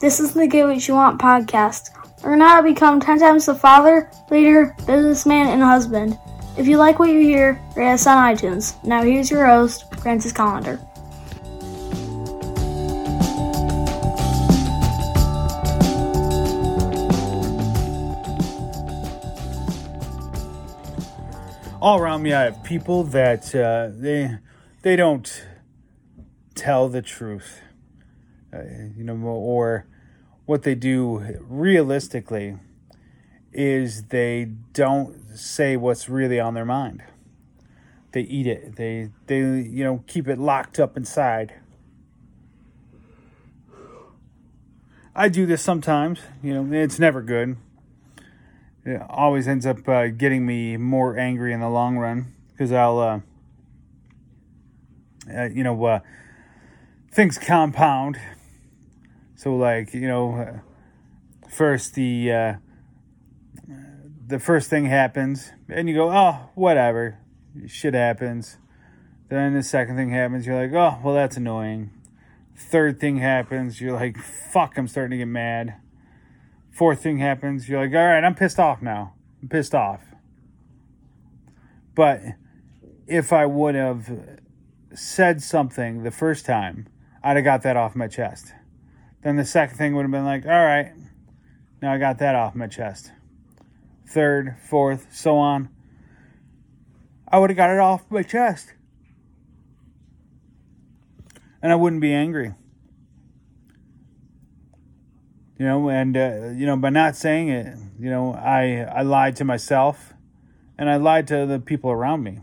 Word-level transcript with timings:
This 0.00 0.20
is 0.20 0.32
the 0.32 0.46
Get 0.46 0.64
What 0.64 0.86
You 0.86 0.94
Want 0.94 1.20
podcast. 1.20 1.90
Learn 2.22 2.40
how 2.40 2.60
to 2.60 2.62
become 2.62 3.00
10 3.00 3.18
times 3.18 3.46
the 3.46 3.54
father, 3.56 4.08
leader, 4.30 4.76
businessman, 4.86 5.48
and 5.48 5.60
husband. 5.60 6.16
If 6.56 6.68
you 6.68 6.76
like 6.76 7.00
what 7.00 7.10
you 7.10 7.20
hear, 7.20 7.60
rate 7.74 7.94
us 7.94 8.06
on 8.06 8.16
iTunes. 8.16 8.82
Now 8.84 9.02
here's 9.02 9.28
your 9.28 9.44
host, 9.46 9.92
Francis 9.96 10.32
Collender. 10.32 10.84
all 21.80 21.98
around 21.98 22.22
me, 22.22 22.32
I 22.32 22.42
have 22.42 22.62
people 22.64 23.04
that 23.04 23.54
uh, 23.54 23.88
they 23.92 24.38
they 24.82 24.94
don't 24.94 25.46
tell 26.54 26.88
the 26.88 27.02
truth, 27.02 27.60
uh, 28.52 28.62
you 28.96 29.04
know, 29.04 29.14
or 29.14 29.86
what 30.46 30.62
they 30.62 30.74
do 30.74 31.38
realistically 31.40 32.56
is 33.52 34.04
they 34.04 34.46
don't 34.72 35.36
say 35.36 35.76
what's 35.76 36.08
really 36.08 36.40
on 36.40 36.54
their 36.54 36.64
mind. 36.64 37.02
They 38.12 38.22
eat 38.22 38.46
it. 38.46 38.76
They 38.76 39.10
they 39.26 39.38
you 39.38 39.84
know 39.84 40.04
keep 40.06 40.28
it 40.28 40.38
locked 40.38 40.78
up 40.78 40.96
inside. 40.96 41.54
I 45.14 45.28
do 45.28 45.46
this 45.46 45.62
sometimes. 45.62 46.20
You 46.42 46.54
know, 46.54 46.72
it's 46.72 46.98
never 46.98 47.22
good 47.22 47.56
it 48.88 49.02
always 49.08 49.46
ends 49.46 49.66
up 49.66 49.86
uh, 49.88 50.08
getting 50.08 50.46
me 50.46 50.76
more 50.76 51.18
angry 51.18 51.52
in 51.52 51.60
the 51.60 51.68
long 51.68 51.98
run 51.98 52.32
because 52.52 52.72
I'll, 52.72 52.98
uh, 52.98 53.20
uh, 55.32 55.44
you 55.44 55.62
know, 55.62 55.84
uh, 55.84 56.00
things 57.12 57.38
compound. 57.38 58.18
So, 59.38 59.56
like, 59.56 59.94
you 59.94 60.06
know, 60.06 60.60
first 61.48 61.94
the 61.94 62.30
uh, 62.30 62.54
the 64.26 64.38
first 64.38 64.68
thing 64.68 64.84
happens, 64.84 65.50
and 65.70 65.88
you 65.88 65.94
go, 65.94 66.10
oh, 66.10 66.50
whatever, 66.54 67.18
shit 67.66 67.94
happens. 67.94 68.58
Then 69.30 69.54
the 69.54 69.62
second 69.62 69.96
thing 69.96 70.10
happens, 70.10 70.46
you're 70.46 70.60
like, 70.60 70.72
oh, 70.74 71.00
well, 71.02 71.14
that's 71.14 71.38
annoying. 71.38 71.90
Third 72.54 73.00
thing 73.00 73.16
happens, 73.16 73.80
you're 73.80 73.94
like, 73.94 74.18
fuck, 74.18 74.76
I'm 74.76 74.88
starting 74.88 75.12
to 75.12 75.16
get 75.18 75.28
mad 75.28 75.76
fourth 76.78 77.02
thing 77.02 77.18
happens, 77.18 77.68
you're 77.68 77.80
like, 77.80 77.92
all 77.92 78.06
right, 78.06 78.22
I'm 78.22 78.36
pissed 78.36 78.60
off 78.60 78.80
now. 78.80 79.14
I'm 79.42 79.48
pissed 79.48 79.74
off. 79.74 80.00
But 81.96 82.20
if 83.08 83.32
I 83.32 83.46
would 83.46 83.74
have 83.74 84.38
said 84.94 85.42
something 85.42 86.04
the 86.04 86.12
first 86.12 86.46
time, 86.46 86.86
I'd 87.20 87.34
have 87.34 87.44
got 87.44 87.62
that 87.62 87.76
off 87.76 87.96
my 87.96 88.06
chest. 88.06 88.52
Then 89.22 89.36
the 89.36 89.44
second 89.44 89.76
thing 89.76 89.94
would 89.94 90.02
have 90.02 90.10
been 90.10 90.24
like, 90.24 90.44
all 90.44 90.50
right, 90.50 90.92
now 91.82 91.92
I 91.92 91.98
got 91.98 92.18
that 92.18 92.34
off 92.34 92.54
my 92.54 92.66
chest. 92.66 93.12
Third, 94.06 94.56
fourth, 94.62 95.08
so 95.10 95.36
on. 95.36 95.68
I 97.30 97.38
would 97.38 97.50
have 97.50 97.56
got 97.56 97.70
it 97.70 97.78
off 97.78 98.10
my 98.10 98.22
chest. 98.22 98.72
And 101.60 101.72
I 101.72 101.74
wouldn't 101.74 102.00
be 102.00 102.14
angry 102.14 102.54
you 105.58 105.66
know, 105.66 105.88
and 105.90 106.16
uh, 106.16 106.50
you 106.54 106.66
know, 106.66 106.76
by 106.76 106.90
not 106.90 107.16
saying 107.16 107.48
it, 107.48 107.76
you 107.98 108.08
know, 108.08 108.32
I 108.32 108.86
I 108.94 109.02
lied 109.02 109.34
to 109.36 109.44
myself, 109.44 110.14
and 110.78 110.88
I 110.88 110.96
lied 110.96 111.26
to 111.28 111.46
the 111.46 111.58
people 111.58 111.90
around 111.90 112.22
me. 112.22 112.38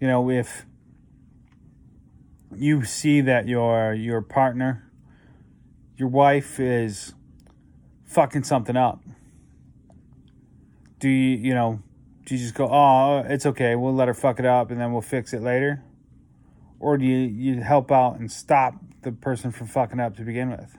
You 0.00 0.08
know, 0.08 0.28
if 0.30 0.66
you 2.58 2.84
see 2.84 3.20
that 3.22 3.48
your 3.48 3.94
your 3.94 4.22
partner, 4.22 4.90
your 5.96 6.08
wife 6.08 6.60
is 6.60 7.14
fucking 8.04 8.44
something 8.44 8.76
up, 8.76 9.02
do 10.98 11.08
you 11.08 11.36
you 11.36 11.54
know? 11.54 11.82
Do 12.24 12.34
you 12.34 12.40
just 12.40 12.54
go, 12.54 12.68
oh, 12.68 13.22
it's 13.24 13.46
okay, 13.46 13.76
we'll 13.76 13.94
let 13.94 14.08
her 14.08 14.14
fuck 14.14 14.40
it 14.40 14.44
up, 14.44 14.72
and 14.72 14.80
then 14.80 14.92
we'll 14.92 15.00
fix 15.00 15.32
it 15.32 15.42
later, 15.42 15.84
or 16.80 16.98
do 16.98 17.04
you 17.04 17.18
you 17.18 17.62
help 17.62 17.92
out 17.92 18.18
and 18.18 18.30
stop 18.30 18.74
the 19.02 19.12
person 19.12 19.52
from 19.52 19.68
fucking 19.68 20.00
up 20.00 20.16
to 20.16 20.22
begin 20.22 20.50
with? 20.50 20.76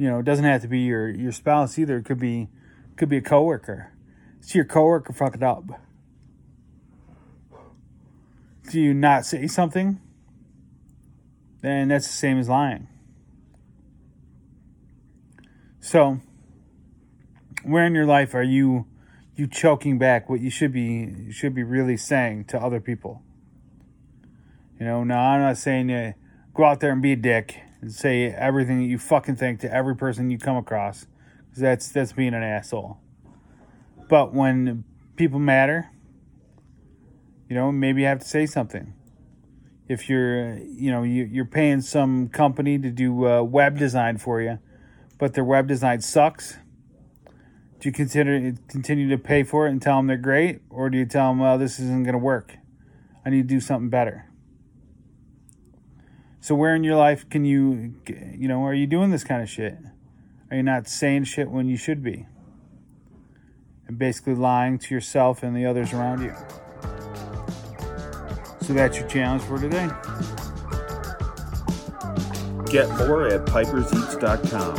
you 0.00 0.08
know, 0.08 0.20
it 0.20 0.24
doesn't 0.24 0.46
have 0.46 0.62
to 0.62 0.68
be 0.68 0.78
your 0.78 1.10
your 1.10 1.30
spouse 1.30 1.78
either. 1.78 1.98
It 1.98 2.06
could 2.06 2.18
be 2.18 2.48
could 2.96 3.10
be 3.10 3.18
a 3.18 3.20
coworker. 3.20 3.92
See 4.40 4.56
your 4.58 4.64
coworker 4.64 5.12
fuck 5.12 5.34
it 5.34 5.42
up. 5.42 5.64
Do 8.70 8.80
you 8.80 8.94
not 8.94 9.26
say 9.26 9.46
something? 9.46 10.00
Then 11.60 11.88
that's 11.88 12.06
the 12.06 12.12
same 12.12 12.38
as 12.38 12.48
lying. 12.48 12.88
So, 15.80 16.20
where 17.64 17.84
in 17.84 17.94
your 17.94 18.06
life 18.06 18.34
are 18.34 18.42
you 18.42 18.86
you 19.34 19.46
choking 19.46 19.98
back 19.98 20.28
what 20.28 20.40
you 20.40 20.50
should 20.50 20.72
be 20.72 21.30
should 21.32 21.54
be 21.54 21.62
really 21.62 21.96
saying 21.96 22.44
to 22.46 22.60
other 22.60 22.80
people? 22.80 23.22
You 24.78 24.86
know, 24.86 25.04
now 25.04 25.20
I'm 25.20 25.40
not 25.40 25.58
saying 25.58 25.90
you 25.90 26.14
go 26.54 26.64
out 26.64 26.80
there 26.80 26.92
and 26.92 27.02
be 27.02 27.12
a 27.12 27.16
dick 27.16 27.60
and 27.80 27.92
say 27.92 28.26
everything 28.26 28.80
that 28.80 28.86
you 28.86 28.98
fucking 28.98 29.36
think 29.36 29.60
to 29.60 29.74
every 29.74 29.96
person 29.96 30.30
you 30.30 30.38
come 30.38 30.56
across. 30.56 31.06
because 31.48 31.62
That's 31.62 31.88
that's 31.88 32.12
being 32.12 32.34
an 32.34 32.42
asshole. 32.42 32.98
But 34.08 34.34
when 34.34 34.84
people 35.16 35.38
matter, 35.38 35.90
you 37.48 37.54
know, 37.54 37.70
maybe 37.70 38.02
you 38.02 38.06
have 38.06 38.20
to 38.20 38.26
say 38.26 38.46
something. 38.46 38.94
If 39.90 40.08
you're, 40.08 40.56
you 40.58 40.92
know, 40.92 41.02
you, 41.02 41.24
you're 41.24 41.44
paying 41.44 41.80
some 41.80 42.28
company 42.28 42.78
to 42.78 42.90
do 42.92 43.26
uh, 43.26 43.42
web 43.42 43.76
design 43.76 44.18
for 44.18 44.40
you, 44.40 44.60
but 45.18 45.34
their 45.34 45.42
web 45.42 45.66
design 45.66 46.00
sucks, 46.00 46.58
do 47.80 47.88
you 47.88 47.92
consider 47.92 48.54
continue 48.68 49.08
to 49.08 49.18
pay 49.18 49.42
for 49.42 49.66
it 49.66 49.70
and 49.70 49.82
tell 49.82 49.96
them 49.96 50.06
they're 50.06 50.16
great, 50.16 50.60
or 50.70 50.90
do 50.90 50.96
you 50.96 51.06
tell 51.06 51.30
them, 51.30 51.40
well, 51.40 51.58
this 51.58 51.80
isn't 51.80 52.04
going 52.04 52.12
to 52.12 52.18
work? 52.18 52.54
I 53.26 53.30
need 53.30 53.48
to 53.48 53.54
do 53.54 53.58
something 53.58 53.90
better. 53.90 54.30
So 56.40 56.54
where 56.54 56.76
in 56.76 56.84
your 56.84 56.96
life 56.96 57.28
can 57.28 57.44
you, 57.44 57.94
you 58.06 58.46
know, 58.46 58.64
are 58.64 58.74
you 58.74 58.86
doing 58.86 59.10
this 59.10 59.24
kind 59.24 59.42
of 59.42 59.50
shit? 59.50 59.76
Are 60.52 60.56
you 60.56 60.62
not 60.62 60.86
saying 60.86 61.24
shit 61.24 61.50
when 61.50 61.68
you 61.68 61.76
should 61.76 62.00
be? 62.00 62.26
And 63.88 63.98
basically 63.98 64.36
lying 64.36 64.78
to 64.78 64.94
yourself 64.94 65.42
and 65.42 65.56
the 65.56 65.66
others 65.66 65.92
around 65.92 66.22
you. 66.22 66.32
So 68.70 68.74
that's 68.74 68.96
your 68.96 69.08
challenge 69.08 69.42
for 69.42 69.58
today. 69.58 69.88
Get 72.70 72.88
more 72.98 73.26
at 73.26 73.44
piperseats.com. 73.46 74.76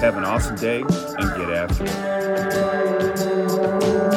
Have 0.00 0.16
an 0.16 0.24
awesome 0.24 0.56
day 0.56 0.80
and 0.80 1.36
get 1.36 1.50
after 1.50 1.84
it. 4.08 4.13